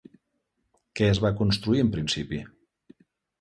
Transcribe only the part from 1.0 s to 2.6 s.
es va construir en principi?